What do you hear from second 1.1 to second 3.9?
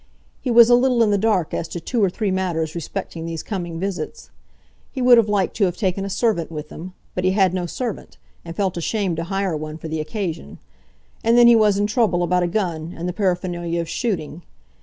the dark as to two or three matters respecting these coming